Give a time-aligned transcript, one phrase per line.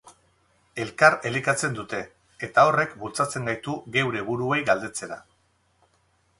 [0.85, 1.99] Elkar elikatzen dute,
[2.49, 5.23] eta horrek bultzatzen gaitu geure buruei galdetzera.